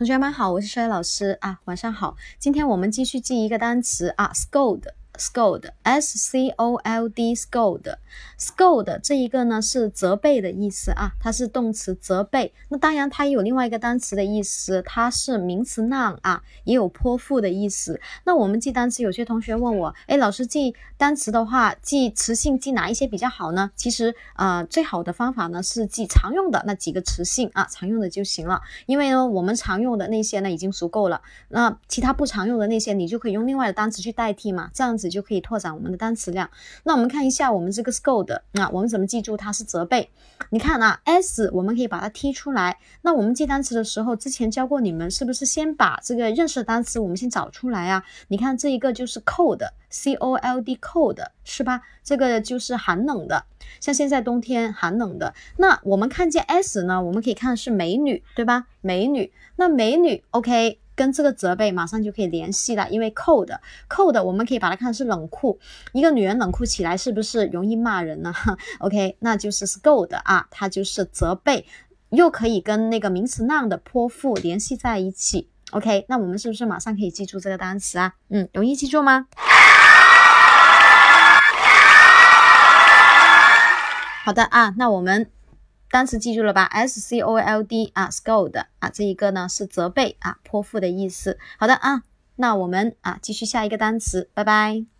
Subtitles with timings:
[0.00, 2.16] 同学们好，我是帅老师啊，晚上好。
[2.38, 4.84] 今天我们继续记一个单词啊，scold。
[5.20, 12.54] Scold，s c o l d，scold，scold 这一个呢是责备的意思啊，它是动词责备。
[12.70, 18.00] 那当然它也有另外一个单词的意思，它是名词 noun 啊，也有泼妇的意思。
[18.24, 23.70] 那我们记单词，有些同学问我，哎，老师记单词的话，记词性记哪一些比较好呢？
[23.76, 28.62] 其实呃，最好的方法呢是记常用的那几个词性啊，常用的就行了。
[28.86, 35.09] 因为呢，我们常用的那些呢已经足够了，那其他不常用的那些，你就可以用另外的单词去代替嘛，这样子。
[35.10, 36.48] 就可以拓展我们的单词量。
[36.84, 40.08] 那我们看一下我们这个 scold，那我们怎么记住它是责备？
[40.50, 42.78] 你看啊，s 我们可以把它踢出来。
[43.02, 48.02] 那我们记单词的时候，之前教过你们，是不是先把这个认识的单词我们先找出来啊？
[48.28, 51.82] 你看这一个就是 cold，c o l d cold 是吧？
[52.02, 53.44] 这个就是寒冷的，
[53.80, 55.34] 像现在冬天寒冷的。
[55.58, 58.66] 那我们看见 s 呢，我们可以看是美女，对吧？
[58.80, 60.78] 美女，那美女，OK。
[61.00, 65.58] 跟这个责备马上就可以联系了，因为 cold，cold 我们可以把它看是冷酷，
[65.94, 68.30] 一个女人冷酷起来是不是容易骂人呢？
[68.80, 71.64] OK，那就是 scold 啊，它就是责备，
[72.10, 75.48] 又可以跟那个名词 noun 的泼妇联系在一起。
[75.70, 78.12] OK，那我们是不是马上可以记住这个单词啊？
[78.28, 79.24] 嗯，容易记住吗？
[84.22, 85.30] 好的啊，那我们。
[85.90, 91.36] 单词记住了吧？S C O L D 啊，scold 啊，这一个呢是责备啊，泼妇的意思。
[91.58, 92.04] 好的啊，
[92.36, 94.99] 那我们啊继续下一个单词，拜拜。